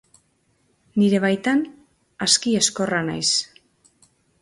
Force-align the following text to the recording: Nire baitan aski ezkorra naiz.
Nire 1.01 1.19
baitan 1.27 1.63
aski 2.27 2.57
ezkorra 2.65 3.07
naiz. 3.13 3.31